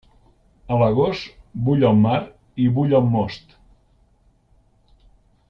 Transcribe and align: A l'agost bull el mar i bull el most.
A 0.75 0.77
l'agost 0.83 1.27
bull 1.67 1.85
el 1.89 2.01
mar 2.05 2.15
i 2.65 2.67
bull 2.79 2.97
el 3.01 3.07
most. 3.17 3.55